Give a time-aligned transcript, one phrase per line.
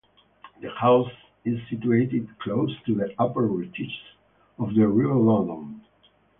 [0.63, 1.11] The house
[1.45, 3.93] is situated close to the upper reaches
[4.57, 5.81] of the River Loddon.